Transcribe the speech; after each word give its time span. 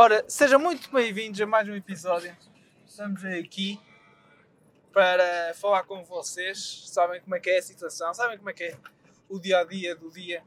Ora, 0.00 0.24
sejam 0.28 0.60
muito 0.60 0.92
bem-vindos 0.92 1.40
a 1.40 1.44
mais 1.44 1.68
um 1.68 1.74
episódio. 1.74 2.32
Estamos 2.86 3.24
aqui 3.24 3.80
para 4.92 5.52
falar 5.54 5.82
com 5.82 6.04
vocês. 6.04 6.84
Sabem 6.86 7.20
como 7.20 7.34
é 7.34 7.40
que 7.40 7.50
é 7.50 7.58
a 7.58 7.62
situação, 7.62 8.14
sabem 8.14 8.38
como 8.38 8.48
é 8.48 8.52
que 8.52 8.62
é 8.62 8.76
o 9.28 9.40
dia 9.40 9.58
a 9.58 9.64
dia 9.64 9.96
do 9.96 10.08
dia 10.08 10.44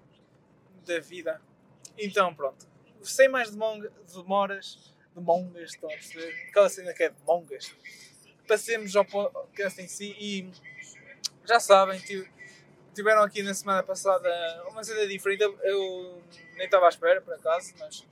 da 0.85 1.01
vida. 1.01 1.41
Então, 1.97 2.33
pronto, 2.33 2.65
sem 3.03 3.27
mais 3.27 3.51
demoras, 3.53 4.95
demongas, 5.13 5.71
estão 5.71 5.89
a 5.89 5.93
perceber? 5.95 6.33
Aquela 6.47 6.69
cena 6.69 6.93
que 6.93 7.03
é 7.03 7.09
de 7.09 7.21
mongas. 7.27 7.75
Passemos 8.47 8.95
ao 8.95 9.03
podcast 9.03 9.81
em 9.81 9.87
si 9.89 10.15
e 10.17 10.49
já 11.43 11.59
sabem, 11.59 12.01
tiveram 12.95 13.21
aqui 13.21 13.43
na 13.43 13.53
semana 13.53 13.83
passada 13.83 14.29
uma 14.69 14.81
cena 14.81 15.05
diferente. 15.05 15.43
Eu 15.43 16.23
nem 16.55 16.67
estava 16.67 16.85
à 16.85 16.89
espera, 16.89 17.19
por 17.19 17.33
acaso, 17.33 17.73
mas 17.79 18.05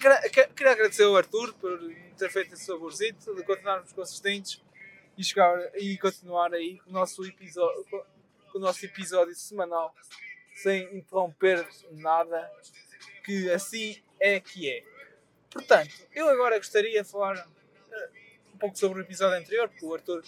queria 0.00 0.72
agradecer 0.72 1.04
ao 1.04 1.16
Arthur 1.16 1.52
por 1.54 1.78
ter 2.16 2.30
feito 2.30 2.54
esse 2.54 2.66
favorzito, 2.66 3.34
de 3.34 3.42
continuarmos 3.44 3.92
consistentes 3.92 4.62
e, 5.16 5.22
chegar, 5.22 5.58
e 5.76 5.96
continuar 5.98 6.52
aí 6.54 6.78
com 6.80 6.90
o 6.90 6.92
nosso 6.92 7.24
episódio, 7.24 7.84
com 8.50 8.58
o 8.58 8.60
nosso 8.60 8.84
episódio 8.84 9.34
semanal 9.34 9.94
sem 10.54 10.96
interromper 10.96 11.66
nada, 11.92 12.50
que 13.24 13.50
assim 13.50 14.02
é 14.18 14.38
que 14.40 14.70
é. 14.70 14.84
Portanto, 15.50 15.90
eu 16.14 16.28
agora 16.28 16.58
gostaria 16.58 17.02
de 17.02 17.08
falar 17.08 17.36
uh, 17.36 18.54
um 18.54 18.58
pouco 18.58 18.78
sobre 18.78 19.00
o 19.00 19.02
episódio 19.02 19.38
anterior, 19.38 19.68
porque 19.68 19.84
o 19.84 19.94
Arthur, 19.94 20.22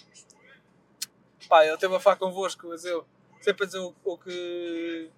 pá, 1.47 1.65
ele 1.65 1.77
teve 1.77 1.95
a 1.95 1.99
falar 1.99 2.15
convosco, 2.15 2.67
mas 2.67 2.83
eu 2.83 3.05
sempre 3.41 3.63
a 3.63 3.65
dizer 3.67 3.79
o, 3.79 3.95
o, 4.03 4.17
que, 4.17 5.09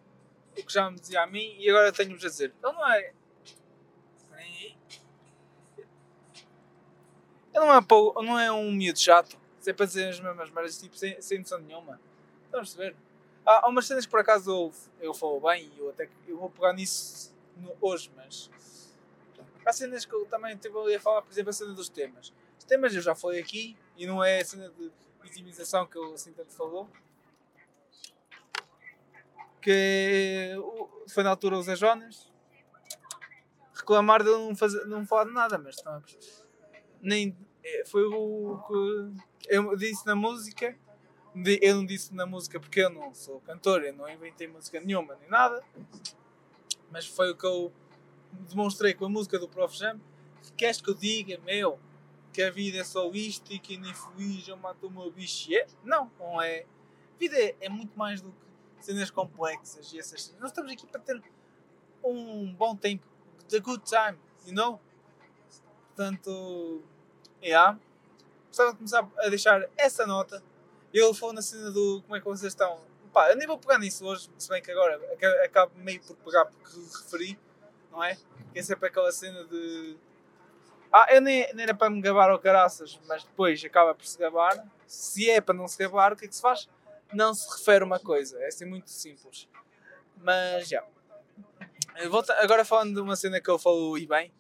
o 0.58 0.66
que 0.66 0.74
já 0.74 0.90
me 0.92 1.00
dizia 1.00 1.22
a 1.22 1.28
mim 1.28 1.56
e 1.60 1.70
agora 1.70 1.92
tenho-vos 1.92 2.26
a 2.26 2.28
dizer. 2.28 2.54
Ele 2.64 2.74
não 2.74 2.94
é. 2.94 3.14
Ele 7.56 7.66
não 7.66 7.74
é, 7.74 7.82
não 8.26 8.40
é 8.40 8.52
um 8.52 8.70
miúdo 8.70 9.00
chato, 9.00 9.38
sempre 9.62 9.84
a 9.84 9.86
dizer 9.86 10.10
as 10.10 10.20
mesmas 10.20 10.50
merdas, 10.50 10.78
tipo, 10.78 10.98
sem, 10.98 11.20
sem 11.22 11.40
noção 11.40 11.58
nenhuma. 11.60 12.02
Estamos 12.44 12.76
a 12.76 12.78
ver? 12.78 12.96
Há, 13.46 13.66
há 13.66 13.70
umas 13.70 13.88
cenas 13.88 14.06
que 14.06 14.12
por 14.12 14.20
acaso 14.20 14.52
eu, 14.52 14.74
eu 15.00 15.14
falo 15.14 15.40
bem 15.40 15.72
e 15.74 15.80
eu 15.80 15.90
até 15.90 16.10
eu 16.28 16.38
vou 16.38 16.50
pegar 16.50 16.74
nisso 16.74 17.34
no, 17.56 17.74
hoje, 17.80 18.12
mas 18.14 18.52
há 19.66 19.72
cenas 19.72 20.04
que 20.04 20.14
eu 20.14 20.26
também 20.26 20.54
estive 20.54 20.78
ali 20.78 20.96
a 20.96 21.00
falar, 21.00 21.22
por 21.22 21.32
exemplo, 21.32 21.50
a 21.50 21.54
cena 21.54 21.72
dos 21.72 21.88
temas. 21.88 22.34
Os 22.60 22.66
temas 22.66 22.94
eu 22.94 23.02
já 23.02 23.16
falei 23.16 23.40
aqui 23.40 23.78
e 23.96 24.06
não 24.06 24.22
é 24.22 24.42
a 24.42 24.46
cena 24.46 24.70
de 24.70 24.92
vitimização 25.24 25.88
que 25.88 25.98
eu 25.98 26.14
assim 26.14 26.34
tanto 26.34 26.52
falou. 26.52 26.90
Que 29.62 30.56
foi 31.08 31.24
na 31.24 31.30
altura 31.30 31.58
os 31.58 31.80
Jonas 31.80 32.30
reclamar 33.74 34.24
de 34.24 34.30
não, 34.30 34.54
fazer, 34.56 34.86
não 34.88 35.06
falar 35.06 35.26
de 35.26 35.32
nada, 35.32 35.58
mas 35.58 35.76
não, 35.84 36.04
nem 37.02 37.30
é, 37.30 37.45
foi 37.88 38.04
o 38.06 38.60
que 38.68 39.54
eu 39.54 39.76
disse 39.76 40.06
na 40.06 40.16
música 40.16 40.78
eu 41.62 41.76
não 41.76 41.86
disse 41.86 42.14
na 42.14 42.26
música 42.26 42.60
porque 42.60 42.80
eu 42.80 42.90
não 42.90 43.14
sou 43.14 43.42
cantor, 43.42 43.84
eu 43.84 43.94
não 43.94 44.10
inventei 44.10 44.48
música 44.48 44.80
nenhuma 44.80 45.16
nem 45.16 45.30
nada, 45.30 45.62
mas 46.90 47.06
foi 47.06 47.32
o 47.32 47.36
que 47.36 47.46
eu 47.46 47.74
demonstrei 48.48 48.94
com 48.94 49.06
a 49.06 49.10
música 49.10 49.38
do 49.38 49.48
Prof. 49.48 49.76
Jam. 49.78 50.00
Que 50.42 50.52
queres 50.54 50.80
que 50.80 50.90
eu 50.90 50.94
diga, 50.94 51.38
meu, 51.40 51.80
que 52.32 52.42
a 52.42 52.52
vida 52.52 52.78
é 52.78 52.84
só 52.84 53.10
isto 53.12 53.52
e 53.52 53.60
que 53.60 53.78
nem 53.78 53.94
feliz 53.94 54.48
eu 54.48 54.56
mato 54.56 54.88
o 54.88 54.92
meu 54.92 55.12
bicho? 55.12 55.54
É? 55.54 55.68
Não, 55.84 56.12
não 56.20 56.42
é. 56.42 56.66
A 57.16 57.18
vida 57.18 57.38
é, 57.38 57.56
é 57.62 57.70
muito 57.70 57.98
mais 57.98 58.22
do 58.22 58.32
que 58.32 58.86
cenas 58.86 59.10
complexas 59.10 59.92
e 59.92 60.00
essas 60.00 60.36
Nós 60.40 60.52
estamos 60.52 60.72
aqui 60.72 60.86
para 60.86 61.02
ter 61.02 61.22
um 62.04 62.54
bom 62.54 62.76
tempo, 62.76 63.06
the 63.50 63.60
good 63.60 63.84
time, 63.84 64.18
you 64.46 64.54
know? 64.54 64.80
Portanto, 65.88 66.84
yeah. 67.46 67.78
Gostava 68.48 68.72
de 68.72 68.78
começar 68.78 69.08
a 69.18 69.30
deixar 69.30 69.70
essa 69.78 70.06
nota 70.06 70.42
ele 71.00 71.14
falou 71.14 71.34
na 71.34 71.42
cena 71.42 71.72
do 71.72 72.02
como 72.04 72.16
é 72.16 72.20
que 72.20 72.26
vocês 72.26 72.54
estão. 72.54 72.80
Pá, 73.12 73.30
eu 73.30 73.36
nem 73.36 73.48
vou 73.48 73.58
pegar 73.58 73.78
nisso 73.78 74.06
hoje, 74.06 74.30
se 74.38 74.50
bem 74.50 74.62
que 74.62 74.72
agora 74.72 75.00
acabo 75.44 75.72
meio 75.78 76.02
por 76.02 76.16
pegar 76.18 76.46
porque 76.46 76.78
referi, 76.78 77.40
não 77.92 78.04
é? 78.04 78.18
Que 78.52 78.60
é 78.60 78.64
sempre 78.64 78.88
aquela 78.88 79.12
cena 79.12 79.44
de. 79.46 79.98
Ah, 80.92 81.08
eu 81.10 81.22
nem, 81.22 81.54
nem 81.54 81.64
era 81.64 81.74
para 81.74 81.90
me 81.90 82.02
gabar 82.02 82.30
ao 82.30 82.40
caraças, 82.40 83.00
mas 83.08 83.24
depois 83.24 83.64
acaba 83.66 83.94
por 83.94 84.06
se 84.06 84.18
gabar. 84.18 84.66
Se 84.88 85.30
é 85.30 85.42
para 85.42 85.56
não 85.56 85.68
se 85.68 85.78
gabar, 85.78 86.14
o 86.14 86.16
que 86.16 86.26
é 86.26 86.28
que 86.28 86.36
se 86.36 86.42
faz? 86.42 86.70
Não 87.14 87.34
se 87.34 87.50
refere 87.50 87.84
uma 87.84 88.00
coisa. 88.00 88.40
É 88.40 88.48
assim 88.48 88.66
muito 88.66 88.90
simples. 88.90 89.50
Mas 90.18 90.70
já. 90.70 90.84
Agora 92.42 92.64
falando 92.64 92.94
de 92.94 93.02
uma 93.02 93.16
cena 93.16 93.42
que 93.42 93.50
ele 93.50 93.60
falou 93.60 93.98
e 93.98 94.08
bem. 94.08 94.32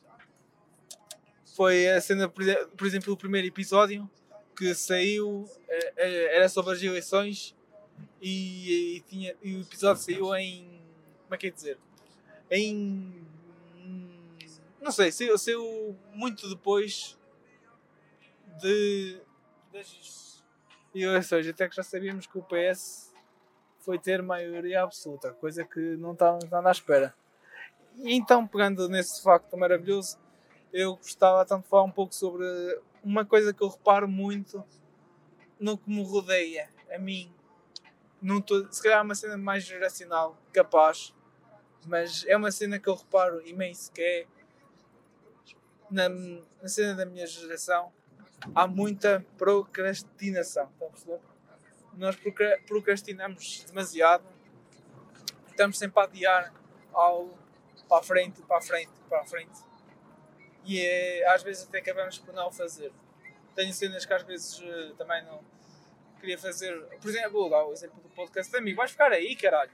Foi 1.56 1.88
a 1.88 2.02
cena, 2.02 2.28
por 2.28 2.86
exemplo, 2.86 3.14
do 3.14 3.18
primeiro 3.18 3.48
episódio 3.48 4.10
que 4.58 4.76
saiu 4.76 5.50
eh, 5.70 5.94
eh, 5.96 6.36
era 6.36 6.50
sobre 6.50 6.74
as 6.74 6.84
eleições 6.84 7.56
e, 8.22 8.98
e, 8.98 9.02
tinha, 9.08 9.34
e 9.42 9.56
o 9.56 9.62
episódio 9.62 10.04
saiu 10.04 10.36
em. 10.36 10.82
Como 11.24 11.34
é 11.34 11.38
que 11.38 11.48
é 11.48 11.52
dizer? 11.52 11.78
Em. 12.52 13.26
Não 14.82 14.92
sei, 14.92 15.14
saiu, 15.14 15.38
saiu 15.38 15.98
muito 16.14 16.50
depois 16.50 17.18
de, 18.62 19.18
das 19.72 20.44
eleições. 20.94 21.48
Até 21.48 21.70
que 21.70 21.76
já 21.78 21.84
sabíamos 21.84 22.28
que 22.28 22.38
o 22.38 22.44
PS 22.44 23.14
foi 23.80 23.98
ter 23.98 24.22
maioria 24.22 24.84
absoluta, 24.84 25.32
coisa 25.32 25.64
que 25.64 25.80
não 25.80 26.12
estávamos 26.12 26.50
nada 26.50 26.68
à 26.68 26.72
espera. 26.74 27.16
E 27.96 28.14
então, 28.14 28.46
pegando 28.46 28.90
nesse 28.90 29.24
facto 29.24 29.56
maravilhoso, 29.56 30.18
eu 30.75 30.97
gostava 30.97 31.46
tanto 31.46 31.63
de 31.63 31.69
falar 31.69 31.84
um 31.84 31.91
pouco 31.91 32.13
sobre 32.13 32.46
uma 33.02 33.24
coisa 33.24 33.53
que 33.53 33.63
eu 33.63 33.69
reparo 33.69 34.09
muito 34.09 34.62
no 35.58 35.78
que 35.78 35.90
me 35.90 36.03
rodeia, 36.03 36.69
a 36.94 37.00
mim. 37.00 37.34
Não 38.22 38.41
tô, 38.41 38.69
se 38.69 38.84
calhar 38.84 39.00
é 39.00 39.02
uma 39.02 39.16
cena 39.16 39.38
mais 39.38 39.63
geracional, 39.63 40.38
capaz, 40.52 41.16
mas 41.86 42.25
é 42.28 42.36
uma 42.36 42.52
cena 42.52 42.78
que 42.78 42.90
eu 42.90 42.96
reparo 42.96 43.41
imenso 43.47 43.90
que 43.94 44.02
é 44.02 44.28
na, 45.90 46.09
na 46.09 46.68
cena 46.68 46.94
da 46.94 47.06
minha 47.06 47.25
geração 47.25 47.94
há 48.53 48.68
muita 48.68 49.25
procrastinação. 49.38 50.69
Nós 51.94 52.18
procrastinamos 52.68 53.63
demasiado, 53.66 54.25
estamos 55.47 55.78
sempre 55.78 56.02
a 56.02 56.03
adiar 56.03 56.53
algo 56.92 57.38
para 57.88 58.00
a 58.00 58.03
frente, 58.03 58.42
para 58.42 58.57
a 58.57 58.62
frente, 58.62 58.92
para 59.07 59.22
a 59.22 59.25
frente 59.25 59.75
e 60.66 60.81
é, 60.81 61.28
às 61.30 61.44
vezes 61.44 61.68
até 61.68 61.78
acabamos 61.78 62.18
por 62.18 62.34
não 62.34 62.52
fazer. 62.52 62.92
Tenho 63.53 63.72
cenas 63.74 64.06
que 64.06 64.14
às 64.14 64.24
vezes 64.24 64.59
uh, 64.59 64.96
também 64.98 65.24
não 65.24 65.44
queria 66.20 66.38
fazer. 66.38 66.76
Por 67.00 67.09
exemplo, 67.09 67.31
vou 67.31 67.50
dar 67.50 67.64
o 67.66 67.72
exemplo 67.72 68.02
do 68.02 68.09
podcast 68.09 68.52
de 68.52 68.58
amigo. 68.58 68.78
Vais 68.78 68.92
ficar 68.92 69.12
aí, 69.12 69.36
caralho. 69.36 69.72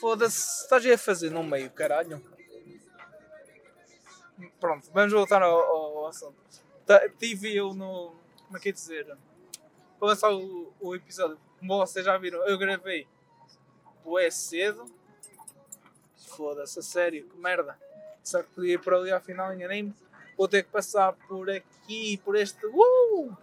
Foda-se, 0.00 0.62
estás 0.62 0.86
aí 0.86 0.92
a 0.92 0.98
fazer 0.98 1.30
no 1.30 1.42
meio, 1.42 1.70
caralho. 1.70 2.22
Pronto, 4.60 4.90
vamos 4.92 5.12
voltar 5.12 5.42
ao, 5.42 5.58
ao 5.58 6.06
assunto. 6.06 6.36
Tive 7.18 7.54
eu 7.54 7.74
no. 7.74 8.16
Como 8.46 8.56
é 8.56 8.60
que 8.60 8.70
é 8.70 8.72
dizer? 8.72 9.04
Para 9.98 10.08
lançar 10.08 10.32
o, 10.32 10.72
o 10.80 10.94
episódio, 10.94 11.38
como 11.58 11.76
vocês 11.78 12.04
já 12.04 12.16
viram, 12.16 12.46
eu 12.46 12.56
gravei 12.56 13.06
o 14.04 14.18
cedo 14.30 14.97
foda-se, 16.38 16.78
a 16.78 16.82
sério, 16.82 17.28
que 17.28 17.36
merda. 17.36 17.76
Só 18.22 18.40
que 18.44 18.48
podia 18.50 18.74
ir 18.74 18.78
por 18.78 18.94
ali 18.94 19.10
ao 19.10 19.20
final, 19.20 19.52
enganei-me. 19.52 19.92
Vou 20.36 20.46
ter 20.46 20.62
que 20.62 20.70
passar 20.70 21.12
por 21.26 21.50
aqui, 21.50 22.16
por 22.18 22.36
este. 22.36 22.64
Uh! 22.64 23.36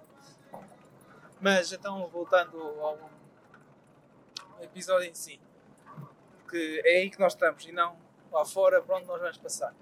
Mas 1.42 1.74
então, 1.74 2.08
voltando 2.08 2.58
ao 2.58 2.98
episódio 4.62 5.10
em 5.10 5.14
si, 5.14 5.42
que 6.50 6.82
é 6.86 7.00
aí 7.00 7.10
que 7.10 7.20
nós 7.20 7.34
estamos 7.34 7.66
e 7.66 7.74
não 7.74 7.98
lá 8.32 8.46
fora 8.46 8.82
para 8.82 8.96
onde 8.96 9.08
nós 9.08 9.20
vamos 9.20 9.38
passar. 9.38 9.76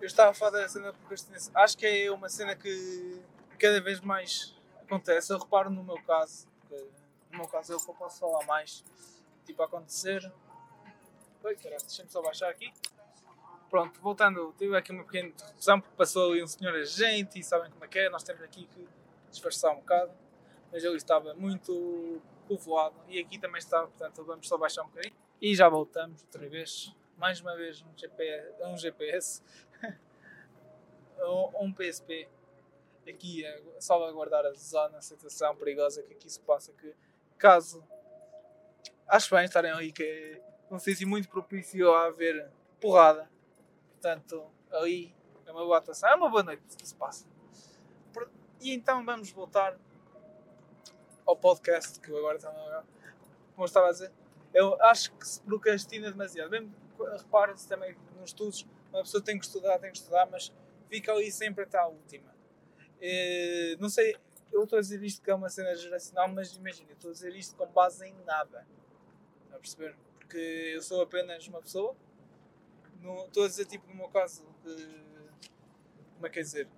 Eu 0.00 0.06
estava 0.06 0.32
a 0.32 0.34
falar 0.34 0.58
da 0.58 0.68
cena 0.68 0.90
de 0.90 0.98
procrastinação. 0.98 1.52
Acho 1.54 1.78
que 1.78 1.86
é 1.86 2.10
uma 2.10 2.28
cena 2.28 2.56
que 2.56 3.22
cada 3.58 3.80
vez 3.80 4.00
mais 4.00 4.56
acontece. 4.82 5.32
Eu 5.32 5.38
reparo 5.38 5.70
no 5.70 5.84
meu 5.84 6.02
caso, 6.02 6.48
no 7.30 7.38
meu 7.38 7.46
caso 7.46 7.72
é 7.72 7.76
o 7.76 7.80
que 7.80 7.90
eu 7.90 7.94
posso 7.94 8.18
falar 8.18 8.44
mais, 8.44 8.84
tipo, 9.46 9.62
a 9.62 9.66
acontecer 9.66 10.20
Oi, 11.44 11.56
caralho, 11.56 11.82
deixa-me 11.82 12.08
só 12.08 12.22
baixar 12.22 12.48
aqui. 12.48 12.72
Pronto, 13.68 14.00
voltando, 14.00 14.54
tive 14.56 14.74
aqui 14.78 14.92
uma 14.92 15.04
pequena 15.04 15.30
discussão 15.30 15.78
porque 15.78 15.94
passou 15.94 16.32
ali 16.32 16.42
um 16.42 16.46
senhor 16.46 16.74
agente 16.74 17.38
e 17.38 17.44
sabem 17.44 17.70
como 17.70 17.84
é 17.84 17.88
que 17.88 17.98
é, 17.98 18.08
nós 18.08 18.22
temos 18.22 18.42
aqui 18.42 18.66
que 18.66 18.88
disfarçar 19.30 19.72
um 19.72 19.76
bocado, 19.76 20.10
mas 20.72 20.82
ele 20.82 20.96
estava 20.96 21.34
muito 21.34 22.22
povoado 22.48 22.96
e 23.08 23.20
aqui 23.20 23.38
também 23.38 23.58
estava, 23.58 23.88
portanto 23.88 24.24
vamos 24.24 24.48
só 24.48 24.56
baixar 24.56 24.84
um 24.84 24.86
bocadinho 24.86 25.14
e 25.38 25.54
já 25.54 25.68
voltamos 25.68 26.22
outra 26.22 26.48
vez, 26.48 26.96
mais 27.18 27.40
uma 27.40 27.54
vez 27.54 27.82
um 27.82 27.94
GPS, 27.94 28.62
um, 28.62 28.78
GPS, 28.78 29.42
um 31.60 31.70
PSP 31.74 32.26
aqui 33.06 33.44
a 33.44 33.80
salvaguardar 33.82 34.46
a 34.46 34.54
zona, 34.54 34.96
a 34.96 35.02
situação 35.02 35.54
perigosa 35.56 36.02
que 36.04 36.14
aqui 36.14 36.30
se 36.30 36.40
passa, 36.40 36.72
que 36.72 36.94
caso 37.36 37.84
acho 39.06 39.34
bem 39.34 39.44
estarem 39.44 39.72
ali 39.72 39.92
que 39.92 40.40
um 40.70 40.78
sítio 40.78 41.06
muito 41.08 41.28
propício 41.28 41.92
a 41.92 42.06
haver 42.06 42.50
porrada. 42.80 43.30
Portanto, 43.92 44.44
ali 44.70 45.14
é 45.46 45.52
uma 45.52 45.64
boa 45.64 45.78
atuação. 45.78 46.08
É 46.08 46.14
uma 46.14 46.28
boa 46.28 46.42
noite 46.42 46.62
que 46.76 46.86
se 46.86 46.94
passa. 46.94 47.26
E 48.60 48.72
então 48.72 49.04
vamos 49.04 49.30
voltar 49.30 49.78
ao 51.26 51.36
podcast 51.36 52.00
que 52.00 52.10
eu 52.10 52.16
agora 52.18 52.36
estava 52.36 52.56
a 52.56 52.82
Como 53.54 53.58
eu 53.58 53.64
estava 53.64 53.88
a 53.88 53.92
dizer, 53.92 54.12
eu 54.52 54.80
acho 54.84 55.12
que 55.12 55.26
se 55.26 55.40
procrastina 55.40 56.10
demasiado. 56.10 56.50
Mesmo, 56.50 56.74
repara-se 56.98 57.68
também 57.68 57.96
nos 58.16 58.30
estudos, 58.30 58.66
uma 58.92 59.02
pessoa 59.02 59.22
tem 59.22 59.38
que 59.38 59.44
estudar, 59.44 59.78
tem 59.78 59.90
que 59.90 59.98
estudar, 59.98 60.26
mas 60.30 60.52
fica 60.88 61.12
ali 61.12 61.30
sempre 61.30 61.64
até 61.64 61.76
à 61.76 61.86
última. 61.86 62.34
E, 63.00 63.76
não 63.80 63.88
sei, 63.88 64.16
eu 64.52 64.64
estou 64.64 64.78
a 64.78 64.80
dizer 64.80 65.02
isto 65.02 65.20
que 65.20 65.30
é 65.30 65.34
uma 65.34 65.50
cena 65.50 65.74
geracional, 65.74 66.28
mas 66.28 66.54
imagina, 66.54 66.92
estou 66.92 67.10
a 67.10 67.12
dizer 67.12 67.34
isto 67.34 67.56
com 67.56 67.66
base 67.66 68.06
em 68.06 68.14
nada. 68.24 68.66
Está 69.44 69.56
a 69.56 69.58
perceber? 69.58 69.96
Porque 70.24 70.72
eu 70.74 70.82
sou 70.82 71.02
apenas 71.02 71.46
uma 71.46 71.60
pessoa. 71.60 71.94
No, 73.00 73.26
estou 73.26 73.44
a 73.44 73.48
dizer, 73.48 73.66
tipo, 73.66 73.86
no 73.88 73.94
meu 73.94 74.08
caso, 74.08 74.42
que. 74.62 75.04
Como 76.14 76.26
é 76.26 76.30
que 76.30 76.38
é 76.38 76.42
dizer? 76.42 76.68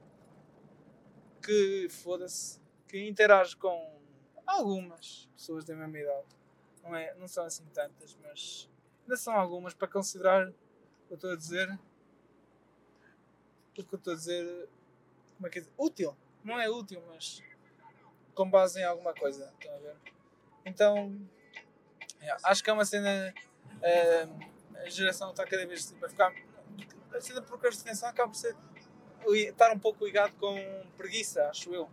Que 1.40 1.88
foda-se. 1.88 2.60
Que 2.88 3.08
interage 3.08 3.56
com 3.56 4.00
algumas 4.44 5.28
pessoas 5.36 5.64
da 5.64 5.74
mesma 5.76 5.98
idade. 5.98 6.26
Não, 6.82 6.94
é, 6.94 7.14
não 7.14 7.28
são 7.28 7.44
assim 7.44 7.64
tantas, 7.72 8.16
mas 8.22 8.68
ainda 9.02 9.16
são 9.16 9.34
algumas 9.34 9.74
para 9.74 9.88
considerar 9.88 10.48
o 10.48 10.52
que 11.06 11.12
eu 11.12 11.14
estou 11.14 11.30
a 11.30 11.36
dizer. 11.36 11.70
O 13.70 13.72
que 13.72 13.94
eu 13.94 13.96
estou 13.96 14.12
a 14.12 14.16
dizer. 14.16 14.68
Como 15.36 15.46
é 15.46 15.50
que 15.50 15.58
é 15.58 15.60
dizer? 15.62 15.74
Útil. 15.78 16.16
Não 16.42 16.58
é 16.60 16.68
útil, 16.68 17.02
mas 17.08 17.42
com 18.34 18.50
base 18.50 18.80
em 18.80 18.84
alguma 18.84 19.14
coisa. 19.14 19.52
Estão 19.58 19.74
a 19.74 19.78
ver? 19.78 19.96
Então, 20.64 21.16
é, 22.20 22.36
acho 22.44 22.62
que 22.62 22.70
é 22.70 22.72
uma 22.72 22.84
cena. 22.84 23.34
É, 23.82 24.28
a 24.84 24.88
geração 24.88 25.30
está 25.30 25.44
cada 25.44 25.66
vez 25.66 25.86
tipo, 25.86 26.04
a 26.04 26.08
ficar. 26.08 26.32
A 27.14 27.20
cena 27.20 27.40
de 27.40 27.46
procrastinação 27.46 28.08
acaba 28.08 28.30
por 28.30 28.36
ser. 28.36 28.56
estar 29.26 29.72
um 29.72 29.78
pouco 29.78 30.04
ligado 30.04 30.34
com 30.36 30.56
preguiça, 30.96 31.48
acho 31.48 31.74
eu. 31.74 31.88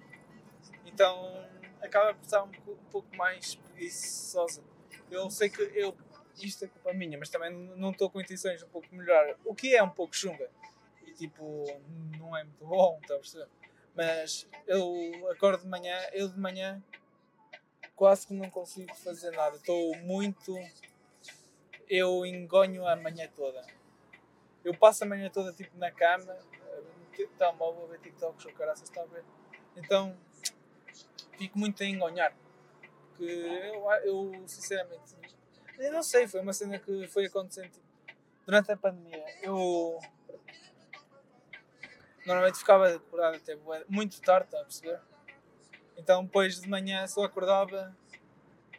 Então, 0.85 1.47
acaba 1.81 2.13
por 2.13 2.23
estar 2.23 2.43
um, 2.43 2.51
um 2.67 2.89
pouco 2.91 3.15
mais 3.15 3.55
preguiçosa. 3.55 4.63
Eu 5.09 5.29
sei 5.29 5.49
que 5.49 5.61
eu. 5.61 5.95
Isto 6.41 6.65
é 6.65 6.67
culpa 6.67 6.93
minha, 6.93 7.17
mas 7.17 7.29
também 7.29 7.51
não 7.51 7.91
estou 7.91 8.09
com 8.09 8.19
intenções 8.19 8.63
um 8.63 8.67
pouco 8.67 8.87
de 8.87 8.95
melhorar. 8.95 9.35
O 9.45 9.53
que 9.53 9.75
é 9.75 9.83
um 9.83 9.89
pouco 9.89 10.15
chunga. 10.15 10.49
E 11.05 11.11
tipo, 11.13 11.63
não 12.17 12.35
é 12.35 12.43
muito 12.43 12.65
bom, 12.65 12.97
está 13.01 13.13
a 13.13 13.17
perceber? 13.17 13.47
Mas 13.95 14.47
eu 14.65 15.29
acordo 15.29 15.61
de 15.61 15.69
manhã, 15.69 15.95
eu 16.11 16.27
de 16.27 16.39
manhã 16.39 16.81
quase 18.03 18.27
que 18.27 18.33
não 18.33 18.49
consigo 18.49 18.93
fazer 18.95 19.31
nada. 19.31 19.55
Estou 19.55 19.95
muito. 19.99 20.53
Eu 21.89 22.25
engonho 22.25 22.85
a 22.85 22.97
manhã 22.97 23.29
toda. 23.33 23.65
Eu 24.61 24.77
passo 24.77 25.05
a 25.05 25.07
manhã 25.07 25.29
toda 25.29 25.53
tipo 25.53 25.77
na 25.77 25.89
cama, 25.89 26.33
no 26.35 27.27
telemóvel, 27.37 27.85
a 27.85 27.87
ver 27.87 27.99
TikToks 28.01 28.45
ou 28.45 28.51
caraças, 28.51 28.89
está 28.89 29.01
a 29.01 29.05
ver? 29.05 29.23
Então 29.77 30.17
fico 31.37 31.57
muito 31.57 31.81
a 31.81 31.85
engonhar. 31.85 32.35
Que 33.15 33.23
eu, 33.23 33.89
eu 34.03 34.47
sinceramente. 34.49 35.15
Eu 35.79 35.93
não 35.93 36.03
sei, 36.03 36.27
foi 36.27 36.41
uma 36.41 36.51
cena 36.51 36.79
que 36.79 37.07
foi 37.07 37.27
acontecendo 37.27 37.69
tipo, 37.69 37.85
durante 38.45 38.69
a 38.69 38.75
pandemia. 38.75 39.23
Eu 39.41 39.97
normalmente 42.25 42.59
ficava 42.59 42.95
acordado 42.95 43.37
até 43.37 43.57
muito 43.87 44.19
tarde, 44.19 44.47
está 44.47 44.59
a 44.59 44.63
perceber? 44.65 44.99
Então 45.97 46.23
depois 46.23 46.59
de 46.59 46.67
manhã 46.67 47.05
só 47.07 47.23
acordava, 47.23 47.95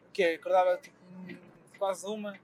o 0.09 0.13
quê? 0.13 0.39
Acordava 0.41 0.77
tipo 0.79 0.97
quase 1.79 2.07
uma, 2.07 2.39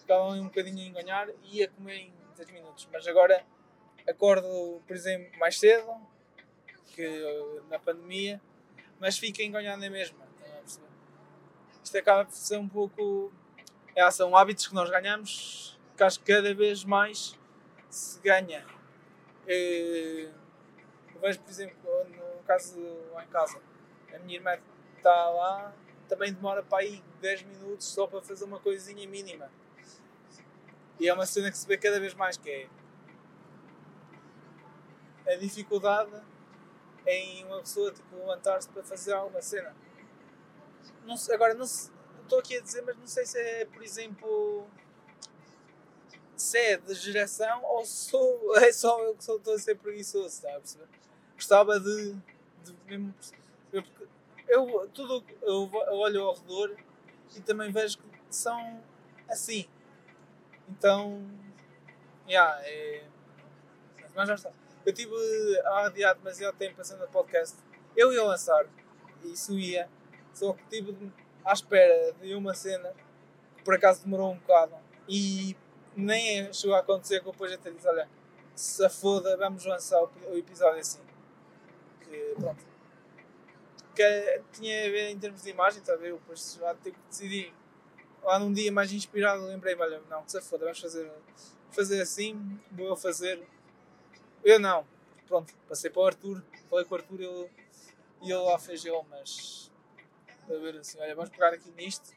ficava 0.00 0.30
um 0.30 0.44
bocadinho 0.44 0.80
a 0.80 0.86
enganhar 0.86 1.28
e 1.44 1.58
ia 1.58 1.68
comer 1.68 1.96
em 1.96 2.12
10 2.36 2.50
minutos. 2.50 2.88
Mas 2.92 3.06
agora 3.06 3.44
acordo, 4.06 4.80
por 4.86 4.94
exemplo, 4.94 5.38
mais 5.38 5.58
cedo 5.58 5.90
que 6.94 7.06
na 7.68 7.78
pandemia, 7.78 8.40
mas 8.98 9.18
fico 9.18 9.40
enganhado 9.42 9.80
na 9.80 9.90
mesma. 9.90 10.26
Isto 11.82 11.96
acaba 11.96 12.24
por 12.24 12.34
ser 12.34 12.58
um 12.58 12.68
pouco. 12.68 13.32
É, 13.94 14.08
são 14.10 14.36
hábitos 14.36 14.66
que 14.66 14.74
nós 14.74 14.90
ganhamos 14.90 15.78
que 15.96 16.04
acho 16.04 16.20
que 16.20 16.32
cada 16.32 16.54
vez 16.54 16.84
mais 16.84 17.36
se 17.90 18.20
ganha 18.20 18.64
eu 19.48 21.20
vejo, 21.20 21.40
por 21.40 21.50
exemplo, 21.50 21.76
no 22.10 22.42
caso 22.44 22.78
lá 23.12 23.24
em 23.24 23.28
casa, 23.28 23.60
a 24.14 24.18
minha 24.18 24.36
irmã 24.36 24.58
está 24.96 25.30
lá, 25.30 25.74
também 26.08 26.32
demora 26.32 26.62
para 26.62 26.78
aí 26.78 27.02
10 27.20 27.42
minutos 27.42 27.86
só 27.86 28.06
para 28.06 28.20
fazer 28.22 28.44
uma 28.44 28.58
coisinha 28.58 29.06
mínima. 29.08 29.50
E 30.98 31.08
é 31.08 31.14
uma 31.14 31.26
cena 31.26 31.50
que 31.50 31.58
se 31.58 31.66
vê 31.66 31.76
cada 31.76 32.00
vez 32.00 32.14
mais, 32.14 32.36
que 32.36 32.50
é 32.50 32.68
a 35.32 35.36
dificuldade 35.36 36.10
em 37.06 37.44
uma 37.44 37.60
pessoa 37.60 37.92
tipo, 37.92 38.16
levantar-se 38.16 38.68
para 38.68 38.82
fazer 38.82 39.12
alguma 39.12 39.40
cena. 39.40 39.74
Não 41.04 41.14
agora, 41.32 41.54
não 41.54 41.64
estou 41.64 42.38
aqui 42.38 42.56
a 42.56 42.60
dizer, 42.60 42.82
mas 42.82 42.96
não 42.96 43.06
sei 43.06 43.24
se 43.24 43.38
é, 43.38 43.64
por 43.66 43.82
exemplo, 43.82 44.66
se 46.36 46.58
é 46.58 46.76
de 46.76 46.94
geração 46.94 47.62
ou 47.64 47.84
sou, 47.84 48.56
é 48.58 48.72
só 48.72 49.02
eu 49.02 49.14
que 49.14 49.20
estou 49.20 49.54
a 49.54 49.58
ser 49.58 49.76
preguiçoso, 49.76 50.26
está? 50.26 50.60
Gostava 51.34 51.78
de, 51.78 52.14
de 52.64 52.76
mesmo 52.86 53.14
eu, 53.72 53.82
eu, 54.48 54.88
tudo, 54.92 55.24
eu, 55.42 55.70
olho 55.92 56.24
ao 56.24 56.34
redor 56.34 56.76
e 57.36 57.40
também 57.40 57.70
vejo 57.70 57.98
que 57.98 58.04
são 58.30 58.82
assim. 59.28 59.68
Então, 60.68 61.22
yeah, 62.28 62.60
é, 62.62 63.04
mas 64.14 64.28
já 64.28 64.34
está. 64.34 64.50
Eu 64.84 64.92
tive 64.92 65.14
a 65.64 65.86
adiar 65.86 66.14
demasiado 66.16 66.56
tempo 66.56 66.76
fazendo 66.76 67.04
o 67.04 67.08
podcast. 67.08 67.56
Eu 67.96 68.12
ia 68.12 68.22
lançar, 68.22 68.66
e 69.22 69.32
isso 69.32 69.58
ia, 69.58 69.88
só 70.32 70.52
que 70.52 70.62
estive 70.62 71.12
à 71.44 71.52
espera 71.52 72.12
de 72.20 72.34
uma 72.34 72.54
cena 72.54 72.94
que 73.56 73.62
por 73.64 73.74
acaso 73.74 74.02
demorou 74.04 74.32
um 74.32 74.38
bocado. 74.38 74.74
E 75.08 75.56
nem 75.96 76.52
chegou 76.52 76.76
a 76.76 76.80
acontecer 76.80 77.20
que 77.20 77.30
depois 77.30 77.52
até 77.52 77.70
disse, 77.70 77.88
olha, 77.88 78.08
se 78.54 78.88
foda, 78.88 79.36
vamos 79.36 79.64
lançar 79.64 80.02
o 80.02 80.36
episódio 80.36 80.80
assim. 80.80 81.00
Que 82.00 82.34
pronto. 82.38 82.77
Que 83.98 84.42
tinha 84.52 84.86
a 84.86 84.90
ver 84.90 85.10
em 85.10 85.18
termos 85.18 85.42
de 85.42 85.50
imagem, 85.50 85.80
está 85.80 85.94
a 85.94 85.96
ver? 85.96 86.12
Depois 86.12 86.56
já 86.60 86.72
tive 86.76 86.92
que 86.92 87.08
decidir. 87.08 87.54
Lá 88.22 88.38
num 88.38 88.52
dia 88.52 88.70
mais 88.70 88.92
inspirado 88.92 89.44
lembrei-me, 89.44 89.82
olha, 89.82 90.00
não, 90.08 90.22
que 90.22 90.30
se 90.30 90.40
foda, 90.40 90.66
vamos 90.66 90.78
fazer, 90.78 91.10
fazer 91.72 92.00
assim, 92.00 92.60
vou 92.70 92.94
fazer. 92.96 93.44
Eu 94.44 94.60
não. 94.60 94.86
Pronto, 95.26 95.52
passei 95.68 95.90
para 95.90 96.00
o 96.00 96.06
Arthur, 96.06 96.44
falei 96.70 96.84
com 96.84 96.94
o 96.94 96.98
Arthur 96.98 97.20
e 98.22 98.30
ele 98.30 98.34
lá 98.34 98.56
fez 98.56 98.84
ele, 98.84 99.02
mas 99.10 99.72
a 100.44 100.58
ver 100.58 100.76
assim, 100.76 101.00
olha, 101.00 101.16
vamos 101.16 101.30
pegar 101.30 101.52
aqui 101.52 101.68
nisto 101.72 102.14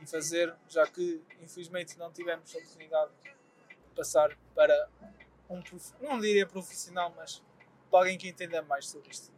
e 0.00 0.06
fazer, 0.06 0.54
já 0.68 0.86
que 0.86 1.20
infelizmente 1.42 1.98
não 1.98 2.12
tivemos 2.12 2.54
a 2.54 2.58
oportunidade 2.58 3.10
de 3.24 3.96
passar 3.96 4.38
para 4.54 4.88
um, 5.50 5.60
não 6.00 6.20
diria 6.20 6.46
profissional, 6.46 7.12
mas 7.16 7.42
para 7.90 7.98
alguém 7.98 8.16
que 8.16 8.28
entenda 8.28 8.62
mais 8.62 8.88
sobre 8.88 9.10
isto. 9.10 9.32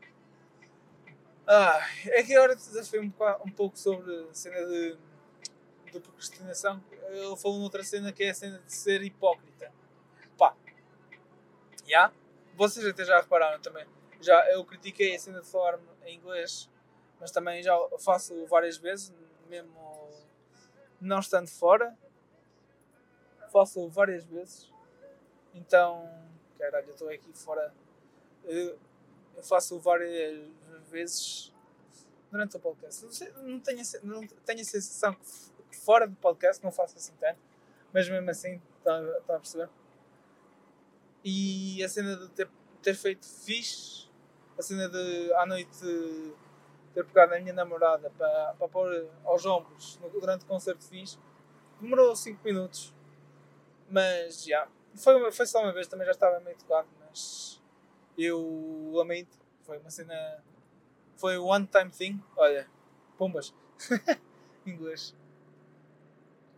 Ah, 1.47 1.81
é 2.07 2.23
que 2.23 2.35
agora 2.35 2.55
desafio 2.55 3.03
um, 3.03 3.13
um 3.47 3.51
pouco 3.51 3.77
sobre 3.77 4.29
a 4.31 4.35
cena 4.35 4.65
de, 4.67 4.97
de 5.93 6.01
procrastinação. 6.01 6.83
Ele 7.09 7.37
falou 7.37 7.59
noutra 7.59 7.83
cena 7.83 8.13
que 8.13 8.23
é 8.25 8.31
a 8.31 8.35
cena 8.35 8.59
de 8.59 8.73
ser 8.73 9.03
hipócrita. 9.03 9.73
Pá, 10.39 10.55
já? 11.81 11.87
Yeah? 11.87 12.15
Vocês 12.55 12.87
até 12.87 13.05
já 13.05 13.21
repararam 13.21 13.61
também. 13.61 13.87
Já, 14.21 14.49
eu 14.53 14.65
critiquei 14.65 15.17
a 15.17 15.19
cena 15.19 15.41
de 15.41 15.49
falar 15.49 15.81
em 16.05 16.17
inglês, 16.17 16.71
mas 17.19 17.33
também 17.33 17.63
já 17.63 17.77
faço 17.99 18.47
várias 18.47 18.77
vezes, 18.77 19.13
mesmo 19.49 19.73
não 21.01 21.19
estando 21.19 21.49
fora. 21.49 21.97
Faço 23.53 23.89
várias 23.89 24.25
vezes. 24.25 24.73
Então, 25.53 26.09
caralho, 26.59 26.87
eu 26.87 26.93
estou 26.93 27.09
aqui 27.09 27.33
fora. 27.35 27.75
Faço 29.43 29.79
várias 29.79 30.49
vezes 30.91 31.53
durante 32.31 32.57
o 32.57 32.61
podcast. 32.61 33.05
Não, 33.43 33.61
tenho, 33.61 33.83
não 34.03 34.27
tenho 34.27 34.61
a 34.61 34.65
sensação 34.65 35.15
que 35.71 35.77
fora 35.77 36.07
do 36.07 36.17
podcast 36.17 36.63
não 36.63 36.73
faço 36.73 36.97
assim 36.97 37.13
tanto, 37.21 37.39
mas 37.93 38.09
mesmo 38.09 38.31
assim, 38.31 38.61
está 38.79 39.01
tá 39.27 39.37
a 39.37 39.39
perceber? 39.39 39.69
E 41.25 41.83
a 41.85 41.89
cena 41.89 42.17
de 42.17 42.29
ter, 42.31 42.49
ter 42.83 42.95
feito 42.95 43.27
fixe, 43.27 44.09
a 44.59 44.63
cena 44.63 44.89
de 44.89 45.33
à 45.35 45.47
noite 45.47 46.35
ter 46.93 47.05
pegado 47.07 47.33
na 47.33 47.41
minha 47.41 47.55
namorada 47.55 48.11
para, 48.11 48.55
para 48.59 48.69
pôr 48.69 49.09
aos 49.25 49.47
ombros 49.47 49.99
durante 50.13 50.45
o 50.45 50.47
concerto 50.47 50.85
fiz, 50.85 51.19
demorou 51.81 52.15
5 52.15 52.43
minutos. 52.45 52.95
Mas 53.89 54.45
já. 54.45 54.69
Foi, 54.97 55.33
foi 55.33 55.47
só 55.47 55.63
uma 55.63 55.73
vez, 55.73 55.87
também 55.87 56.05
já 56.07 56.13
estava 56.13 56.39
meio 56.41 56.57
tocado, 56.57 56.89
mas 57.01 57.52
eu 58.17 58.91
lamento. 58.93 59.39
Foi 59.63 59.79
uma 59.79 59.91
cena. 59.91 60.43
Foi 61.17 61.39
one 61.39 61.67
time 61.67 61.91
thing. 61.91 62.23
Olha, 62.37 62.69
pombas. 63.17 63.55
inglês. 64.67 65.15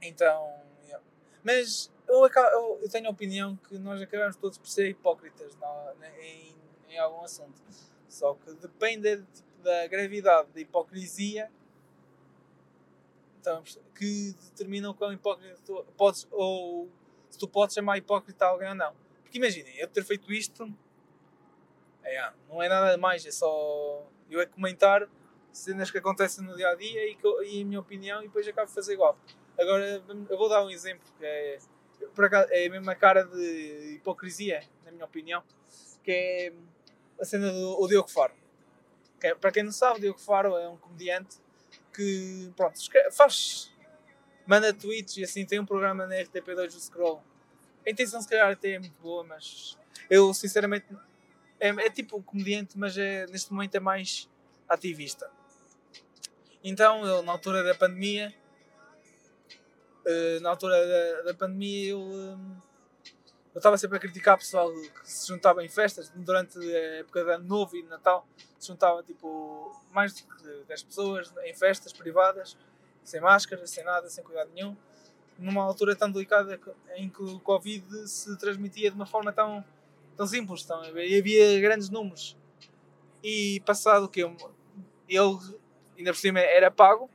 Então, 0.03 0.53
yeah. 0.87 1.03
Mas 1.43 1.93
eu, 2.07 2.27
eu, 2.27 2.81
eu, 2.83 2.91
tenho 2.91 3.07
a 3.07 3.11
opinião 3.11 3.57
que 3.57 3.79
nós 3.79 4.01
acabamos 4.01 4.37
todos 4.37 4.59
por 4.59 4.69
ser 4.69 4.89
hipócritas 4.89 5.57
não, 5.57 5.95
em, 6.21 6.55
em 6.89 6.99
algum 6.99 7.23
assunto. 7.23 7.63
Só 8.09 8.35
que 8.35 8.53
depende 8.55 9.23
tipo, 9.33 9.63
da 9.63 9.87
gravidade 9.87 10.49
da 10.53 10.61
hipocrisia 10.61 11.51
então, 13.45 13.63
que 13.95 14.35
determinam 14.49 14.93
o 14.93 14.95
quão 14.95 15.13
hipócrita 15.13 15.61
tu 15.67 15.85
podes, 15.99 16.27
ou 16.31 16.89
se 17.29 17.39
tu 17.39 17.47
podes 17.47 17.75
chamar 17.75 17.99
hipócrita 17.99 18.47
alguém 18.47 18.71
ou 18.71 18.75
não. 18.75 18.95
Porque 19.23 19.37
imaginem, 19.37 19.77
eu 19.77 19.87
ter 19.87 20.03
feito 20.03 20.33
isto 20.33 20.67
é, 22.05 22.33
não 22.49 22.63
é 22.63 22.69
nada 22.69 22.97
mais, 22.97 23.25
é 23.27 23.31
só 23.31 24.07
eu 24.31 24.41
é 24.41 24.47
comentar 24.47 25.09
cenas 25.53 25.91
que 25.91 25.99
acontecem 25.99 26.45
no 26.45 26.57
dia 26.57 26.69
a 26.69 26.75
dia 26.75 27.09
e, 27.09 27.15
que, 27.15 27.27
e 27.45 27.63
a 27.63 27.65
minha 27.65 27.81
opinião 27.81 28.21
e 28.21 28.27
depois 28.27 28.47
acabo 28.47 28.69
de 28.69 28.75
fazer 28.75 28.95
igual. 28.95 29.19
Agora 29.59 30.03
eu 30.29 30.37
vou 30.37 30.49
dar 30.49 30.65
um 30.65 30.71
exemplo 30.71 31.07
que 31.19 31.25
é, 31.25 31.59
por 32.15 32.25
acaso, 32.25 32.49
é 32.51 32.67
a 32.67 32.71
mesma 32.71 32.95
cara 32.95 33.25
de 33.25 33.97
hipocrisia, 33.97 34.63
na 34.85 34.91
minha 34.91 35.05
opinião, 35.05 35.43
que 36.03 36.11
é 36.11 36.53
a 37.21 37.25
cena 37.25 37.53
do 37.53 37.87
Diogo 37.87 38.11
Faro. 38.11 38.35
Que 39.21 39.29
é, 39.29 39.35
para 39.35 39.53
quem 39.53 39.63
não 39.63 39.73
sabe, 39.73 39.99
o 39.99 40.01
Diogo 40.01 40.19
Faro 40.19 40.57
é 40.57 40.69
um 40.69 40.77
comediante 40.77 41.39
que 41.93 42.53
pronto, 42.57 42.79
faz 43.13 43.73
manda 44.47 44.73
tweets 44.75 45.17
e 45.17 45.25
assim 45.25 45.45
tem 45.47 45.59
um 45.59 45.67
programa 45.67 46.07
na 46.07 46.17
RTP2 46.17 46.67
do 46.73 46.81
Scroll. 46.81 47.23
A 47.87 47.91
intenção 47.91 48.21
se 48.21 48.29
calhar 48.29 48.51
até 48.51 48.73
é 48.73 48.79
muito 48.79 48.99
boa, 49.01 49.25
mas 49.25 49.79
eu 50.11 50.33
sinceramente 50.35 50.87
é, 51.61 51.69
é 51.69 51.91
tipo 51.91 52.23
comediante, 52.23 52.79
mas 52.79 52.97
é, 52.97 53.27
neste 53.27 53.53
momento 53.53 53.75
é 53.75 53.81
mais 53.81 54.29
ativista. 54.69 55.31
Então, 56.63 57.05
eu, 57.07 57.23
na 57.23 57.33
altura 57.33 57.63
da 57.63 57.75
pandemia, 57.75 58.35
uh, 60.07 60.41
na 60.41 60.51
altura 60.51 60.75
da, 60.87 61.23
da 61.23 61.35
pandemia, 61.35 61.91
eu 61.91 62.01
uh, 62.01 62.63
eu 63.55 63.61
estava 63.61 63.79
sempre 63.79 63.97
a 63.97 64.01
criticar 64.01 64.35
o 64.35 64.39
pessoal 64.39 64.69
que 64.73 65.09
se 65.09 65.29
juntava 65.29 65.65
em 65.65 65.69
festas 65.69 66.11
durante 66.13 66.59
a 66.59 66.97
época 66.99 67.23
de 67.23 67.31
Ano 67.31 67.45
Novo 67.45 67.77
e 67.77 67.85
Natal. 67.85 68.27
Se 68.59 68.67
juntava 68.67 69.01
tipo 69.05 69.73
mais 69.93 70.13
de 70.13 70.25
10 70.67 70.83
pessoas 70.83 71.33
em 71.45 71.55
festas 71.55 71.93
privadas, 71.93 72.57
sem 73.05 73.21
máscaras, 73.21 73.71
sem 73.71 73.85
nada, 73.85 74.11
sem 74.11 74.25
cuidado 74.25 74.51
nenhum. 74.53 74.77
Numa 75.39 75.63
altura 75.63 75.95
tão 75.95 76.11
delicada 76.11 76.59
em 76.97 77.09
que 77.09 77.23
o 77.23 77.39
Covid 77.39 78.09
se 78.09 78.37
transmitia 78.39 78.91
de 78.91 78.97
uma 78.97 79.07
forma 79.07 79.33
tão, 79.33 79.65
tão 80.17 80.27
simples. 80.27 80.65
Tão, 80.65 80.83
e 80.97 81.19
havia 81.19 81.61
grandes 81.61 81.91
números. 81.91 82.37
E 83.23 83.61
passado 83.65 84.09
que 84.09 84.21
Ele 84.21 85.39
ainda 85.99 86.13
por 86.13 86.19
cima 86.19 86.41
era 86.41 86.71
pago, 86.71 87.09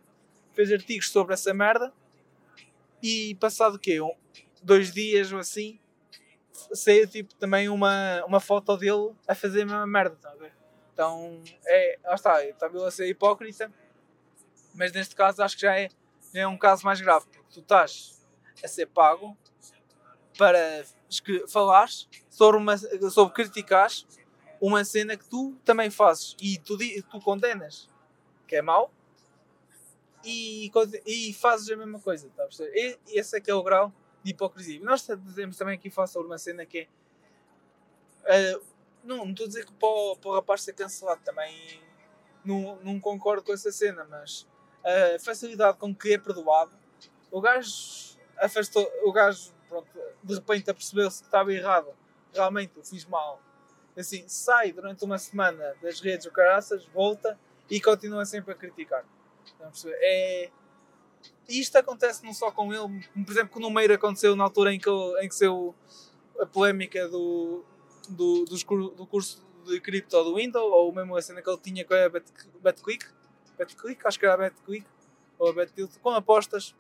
fez 0.53 0.72
artigos 0.72 1.12
sobre 1.12 1.34
essa 1.34 1.53
merda 1.53 1.94
e 3.01 3.36
passado 3.36 3.75
o 3.75 3.79
quê? 3.79 4.00
Dois 4.62 4.91
dias 4.91 5.32
ou 5.32 5.39
assim, 5.39 5.79
saiu 6.51 7.08
tipo 7.08 7.34
também 7.36 7.70
uma, 7.70 8.24
uma 8.25 8.39
foto 8.39 8.75
dele 8.77 9.13
a 9.27 9.36
fazer 9.36 9.62
a 9.62 9.65
mesma 9.65 9.88
merda, 9.88 10.15
tá 10.22 10.32
a 10.32 10.36
ver? 10.36 10.53
Então, 10.94 11.41
é, 11.65 12.00
lá 12.03 12.15
está, 12.15 12.44
ele 12.44 12.56
a 12.86 12.91
ser 12.91 13.08
hipócrita, 13.08 13.72
mas 14.74 14.91
neste 14.91 15.15
caso 15.15 15.41
acho 15.41 15.56
que 15.56 15.62
já 15.62 15.79
é, 15.79 15.89
já 16.34 16.41
é 16.41 16.48
um 16.48 16.58
caso 16.58 16.86
mais 16.86 17.00
grave, 17.00 17.25
porque 17.32 17.53
tu 17.53 17.62
estás 17.62 18.22
a 18.62 18.68
ser 18.68 18.88
pago 18.88 19.38
para 20.38 20.84
falares 21.47 22.07
sobre, 22.29 22.57
uma, 22.57 22.77
sobre 22.77 23.33
criticares 23.33 24.05
uma 24.61 24.83
cena 24.83 25.15
que 25.15 25.27
tu 25.27 25.55
também 25.63 25.89
fazes 25.89 26.35
e 26.41 26.57
tu, 26.59 26.77
tu 26.77 27.19
condenas 27.21 27.89
que 28.47 28.55
é 28.55 28.61
mau 28.61 28.91
e, 30.23 30.69
e 31.05 31.33
fazes 31.33 31.69
a 31.71 31.77
mesma 31.77 31.99
coisa. 31.99 32.29
Tá 32.35 32.45
e, 32.73 32.97
esse 33.07 33.37
é 33.37 33.41
que 33.41 33.49
é 33.49 33.53
o 33.53 33.63
grau 33.63 33.93
de 34.23 34.31
hipocrisia. 34.31 34.79
Nós 34.81 35.07
dizemos 35.23 35.57
também 35.57 35.75
aqui 35.75 35.89
falar 35.89 36.07
sobre 36.07 36.27
uma 36.27 36.37
cena 36.37 36.65
que 36.65 36.87
é. 38.25 38.57
Uh, 38.57 38.65
não, 39.03 39.17
não 39.17 39.31
estou 39.31 39.45
a 39.45 39.47
dizer 39.47 39.65
que 39.65 39.71
para 39.71 39.87
o 39.87 40.33
rapaz 40.33 40.61
ser 40.63 40.73
cancelado 40.73 41.21
também 41.23 41.81
não, 42.43 42.77
não 42.83 42.99
concordo 42.99 43.43
com 43.43 43.53
essa 43.53 43.71
cena, 43.71 44.05
mas 44.09 44.45
a 44.83 45.19
facilidade 45.19 45.77
com 45.77 45.95
que 45.95 46.13
é 46.13 46.17
perdoado, 46.17 46.71
o 47.31 47.39
gajo 47.39 48.17
afastou, 48.37 48.89
o 49.03 49.11
gajo 49.11 49.53
pronto, 49.67 49.89
de 50.23 50.35
repente 50.35 50.69
apercebeu-se 50.69 51.21
que 51.21 51.27
estava 51.27 51.53
errado, 51.53 51.88
realmente 52.33 52.73
eu 52.75 52.83
fiz 52.83 53.05
mal. 53.05 53.41
Assim, 53.97 54.23
sai 54.27 54.71
durante 54.71 55.03
uma 55.03 55.17
semana 55.17 55.75
das 55.81 55.99
redes 55.99 56.25
do 56.25 56.31
caraças, 56.31 56.85
volta 56.85 57.38
e 57.69 57.81
continua 57.81 58.25
sempre 58.25 58.53
a 58.53 58.55
criticar. 58.55 59.03
É, 60.01 60.49
isto 61.47 61.75
acontece 61.77 62.23
não 62.23 62.33
só 62.33 62.51
com 62.51 62.73
ele, 62.73 63.07
por 63.25 63.31
exemplo, 63.31 63.49
com 63.49 63.59
o 63.59 63.61
Numeiro 63.61 63.93
aconteceu 63.93 64.35
na 64.35 64.43
altura 64.43 64.73
em 64.73 64.79
que, 64.79 64.89
em 64.89 65.27
que 65.27 65.35
saiu 65.35 65.75
a 66.39 66.45
polémica 66.45 67.07
do, 67.09 67.65
do, 68.07 68.45
do, 68.45 68.89
do 68.91 69.05
curso 69.05 69.45
de 69.65 69.79
cripto 69.81 70.23
do 70.23 70.35
Windows, 70.35 70.71
ou 70.71 70.93
mesmo 70.93 71.15
a 71.15 71.21
cena 71.21 71.41
que 71.41 71.49
ele 71.49 71.59
tinha 71.59 71.83
com 71.83 71.93
a 71.93 72.09
BetClick, 72.61 73.05
BetClick, 73.57 74.01
acho 74.05 74.19
que 74.19 74.25
era 74.25 74.35
a 74.35 74.38
BetClick, 74.38 74.85
ou 75.38 75.49
a 75.49 75.53
BetTilt, 75.53 75.91
com 76.01 76.09
apostas 76.11 76.75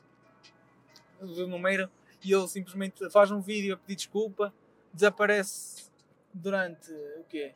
do 1.19 1.47
Numeiro, 1.47 1.89
e 2.23 2.33
ele 2.33 2.47
simplesmente 2.47 3.09
faz 3.09 3.31
um 3.31 3.41
vídeo 3.41 3.73
a 3.73 3.77
pedir 3.77 3.95
desculpa, 3.95 4.53
desaparece 4.93 5.89
durante 6.33 6.91
o 7.17 7.23
quê? 7.29 7.53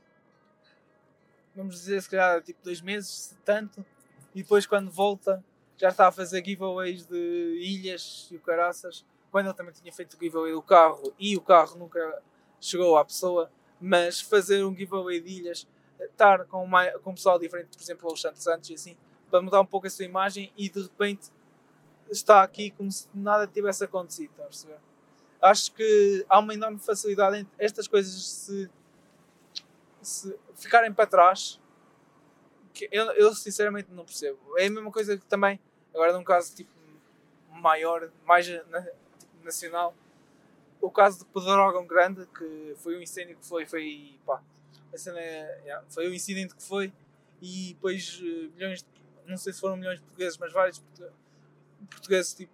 Vamos 1.55 1.75
dizer, 1.75 2.01
se 2.01 2.09
calhar, 2.09 2.41
tipo 2.41 2.63
dois 2.63 2.81
meses, 2.81 3.37
tanto, 3.45 3.85
e 4.33 4.41
depois 4.41 4.65
quando 4.65 4.89
volta 4.89 5.43
já 5.77 5.89
está 5.89 6.07
a 6.07 6.11
fazer 6.11 6.43
giveaways 6.43 7.05
de 7.05 7.59
ilhas 7.61 8.27
e 8.31 8.35
o 8.35 8.39
caraças, 8.39 9.05
quando 9.31 9.47
ele 9.47 9.55
também 9.55 9.73
tinha 9.73 9.91
feito 9.91 10.15
o 10.15 10.19
giveaway 10.19 10.51
do 10.51 10.61
carro 10.61 11.13
e 11.19 11.35
o 11.35 11.41
carro 11.41 11.77
nunca 11.77 12.21
chegou 12.59 12.97
à 12.97 13.03
pessoa, 13.03 13.51
mas 13.79 14.21
fazer 14.21 14.63
um 14.63 14.75
giveaway 14.75 15.19
de 15.19 15.29
ilhas, 15.29 15.67
estar 15.99 16.45
com, 16.45 16.63
uma, 16.63 16.89
com 16.99 17.11
um 17.11 17.15
pessoal 17.15 17.37
diferente, 17.37 17.75
por 17.75 17.83
exemplo, 17.83 18.05
o 18.05 18.09
Alexandre 18.09 18.41
Santos 18.41 18.69
e 18.69 18.73
assim, 18.75 18.97
para 19.29 19.41
mudar 19.41 19.61
um 19.61 19.65
pouco 19.65 19.87
a 19.87 19.89
sua 19.89 20.05
imagem 20.05 20.53
e 20.55 20.69
de 20.69 20.83
repente 20.83 21.31
está 22.13 22.43
aqui 22.43 22.71
como 22.71 22.91
se 22.91 23.07
nada 23.13 23.47
tivesse 23.47 23.83
acontecido, 23.83 24.31
está 24.31 24.43
a 24.43 24.47
perceber? 24.47 24.79
Acho 25.41 25.73
que 25.73 26.25
há 26.29 26.39
uma 26.39 26.53
enorme 26.53 26.79
facilidade 26.79 27.37
em 27.37 27.47
estas 27.57 27.87
coisas 27.87 28.23
se, 28.23 28.69
se 30.01 30.39
ficarem 30.55 30.93
para 30.93 31.05
trás 31.05 31.59
que 32.73 32.87
eu, 32.91 33.05
eu 33.11 33.33
sinceramente 33.33 33.91
não 33.91 34.05
percebo. 34.05 34.39
É 34.57 34.67
a 34.67 34.69
mesma 34.69 34.91
coisa 34.91 35.17
que 35.17 35.25
também, 35.25 35.59
agora 35.93 36.13
num 36.13 36.23
caso 36.23 36.55
tipo 36.55 36.71
maior, 37.49 38.09
mais 38.25 38.47
na, 38.69 38.81
tipo, 38.81 39.43
nacional, 39.43 39.93
o 40.81 40.89
caso 40.89 41.19
de 41.19 41.25
Pedrógão 41.25 41.85
Grande, 41.85 42.25
que 42.27 42.73
foi 42.77 42.97
um 42.97 43.01
incêndio 43.01 43.37
que 43.37 43.45
foi, 43.45 43.65
foi 43.65 44.19
pá, 44.25 44.41
a 44.93 44.97
cena, 44.97 45.19
yeah, 45.19 45.83
foi 45.89 46.09
um 46.09 46.13
incidente 46.13 46.55
que 46.55 46.63
foi 46.63 46.91
e 47.41 47.73
depois 47.73 48.21
eh, 48.21 48.49
milhões, 48.55 48.81
de, 48.81 48.87
não 49.27 49.37
sei 49.37 49.53
se 49.53 49.59
foram 49.59 49.77
milhões 49.77 49.99
de 49.99 50.05
portugueses, 50.05 50.37
mas 50.37 50.51
vários 50.51 50.79
portugueses 50.79 51.22
tipo, 52.35 52.53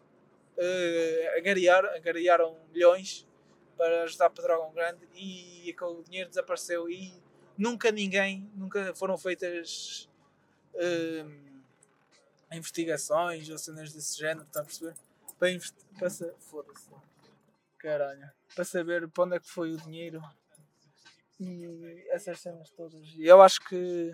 uh, 0.58 1.40
angariar, 1.40 1.86
angariaram 1.96 2.58
milhões 2.72 3.28
para 3.78 4.04
ajudar 4.04 4.30
Pedrógão 4.30 4.74
Grande 4.74 5.08
e 5.14 5.70
aquele 5.72 6.04
dinheiro 6.04 6.30
desapareceu 6.30 6.90
e 6.90 7.14
nunca 7.58 7.92
ninguém, 7.92 8.50
nunca 8.56 8.94
foram 8.94 9.18
feitas 9.18 10.10
uh, 10.74 11.50
investigações 12.52 13.50
ou 13.50 13.58
cenas 13.58 13.94
desse 13.94 14.18
género, 14.18 14.46
está 14.46 14.62
a 14.62 14.66
perceber? 14.66 14.96
Para, 15.38 16.10
foda-se. 16.40 16.90
Caralho. 17.78 18.30
Para 18.54 18.66
saber 18.66 19.08
para 19.08 19.24
onde 19.24 19.36
é 19.38 19.40
que 19.40 19.50
foi 19.50 19.74
o 19.74 19.78
dinheiro 19.78 20.22
e 21.40 22.06
essas 22.10 22.42
cenas 22.42 22.70
todas. 22.72 23.08
E 23.16 23.26
eu 23.26 23.42
acho 23.42 23.62
que 23.62 24.14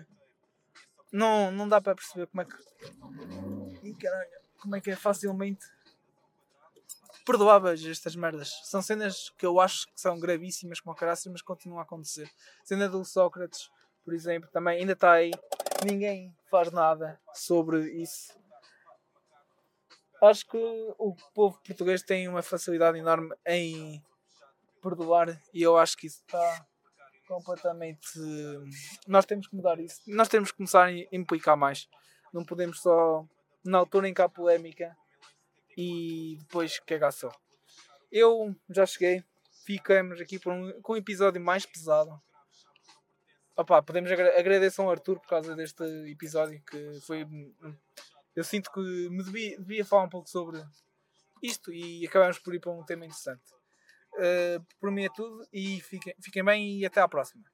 não, 1.10 1.50
não 1.50 1.68
dá 1.68 1.80
para 1.80 1.96
perceber 1.96 2.26
como 2.28 2.42
é 2.42 2.44
que. 2.44 3.94
Caralho, 3.94 4.30
como 4.66 4.74
é 4.74 4.80
que 4.80 4.90
é 4.90 4.96
facilmente 4.96 5.64
perdoáveis 7.24 7.84
estas 7.86 8.16
merdas. 8.16 8.50
São 8.64 8.82
cenas 8.82 9.30
que 9.38 9.46
eu 9.46 9.60
acho 9.60 9.86
que 9.86 10.00
são 10.00 10.18
gravíssimas 10.18 10.80
como 10.80 10.96
caraças, 10.96 11.30
mas 11.30 11.40
continuam 11.40 11.78
a 11.78 11.84
acontecer. 11.84 12.28
A 12.62 12.66
cena 12.66 12.88
do 12.88 13.04
Sócrates, 13.04 13.70
por 14.04 14.12
exemplo, 14.12 14.50
também 14.50 14.80
ainda 14.80 14.92
está 14.92 15.12
aí. 15.12 15.30
Ninguém 15.84 16.36
faz 16.50 16.72
nada 16.72 17.20
sobre 17.32 17.92
isso. 17.92 18.36
Acho 20.20 20.44
que 20.48 20.56
o 20.98 21.14
povo 21.32 21.60
português 21.64 22.02
tem 22.02 22.26
uma 22.26 22.42
facilidade 22.42 22.98
enorme 22.98 23.32
em 23.46 24.02
perdoar 24.82 25.40
e 25.54 25.62
eu 25.62 25.76
acho 25.76 25.96
que 25.96 26.08
isso 26.08 26.22
está 26.22 26.66
completamente. 27.28 28.18
Nós 29.06 29.24
temos 29.26 29.46
que 29.46 29.54
mudar 29.54 29.78
isso. 29.78 30.00
Nós 30.08 30.28
temos 30.28 30.50
que 30.50 30.56
começar 30.56 30.86
a 30.86 30.92
implicar 31.12 31.56
mais. 31.56 31.88
Não 32.32 32.44
podemos 32.44 32.80
só, 32.80 33.24
na 33.68 33.78
altura 33.78 34.08
em 34.08 34.14
que 34.14 34.22
há 34.22 34.28
polémica, 34.28 34.96
e 35.76 36.36
depois 36.40 36.78
cagar. 36.80 37.12
Eu 38.10 38.54
já 38.70 38.86
cheguei, 38.86 39.22
ficamos 39.64 40.20
aqui 40.20 40.40
um, 40.46 40.80
com 40.80 40.94
um 40.94 40.96
episódio 40.96 41.40
mais 41.40 41.66
pesado. 41.66 42.20
Opa, 43.56 43.82
podemos 43.82 44.10
agra 44.10 44.38
agradecer 44.38 44.80
ao 44.80 44.90
Arthur 44.90 45.18
por 45.18 45.28
causa 45.28 45.54
deste 45.54 45.82
episódio 46.10 46.62
que 46.62 47.00
foi. 47.00 47.26
Eu 48.34 48.44
sinto 48.44 48.70
que 48.70 48.80
me 48.80 49.22
devia, 49.24 49.58
devia 49.58 49.84
falar 49.84 50.04
um 50.04 50.10
pouco 50.10 50.28
sobre, 50.28 50.62
isto 51.42 51.72
e 51.72 52.06
acabamos 52.06 52.38
por 52.38 52.54
ir 52.54 52.60
para 52.60 52.72
um 52.72 52.84
tema 52.84 53.04
interessante. 53.04 53.54
Uh, 54.12 54.64
por 54.80 54.90
mim 54.90 55.04
é 55.04 55.10
tudo 55.14 55.46
e 55.52 55.80
fiquem, 55.80 56.14
fiquem 56.20 56.44
bem 56.44 56.78
e 56.78 56.86
até 56.86 57.00
à 57.00 57.08
próxima. 57.08 57.44